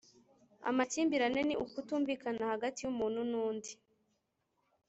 [0.69, 3.71] Amakimbirane ni ukutumvikana hagati y’umuntu n’undi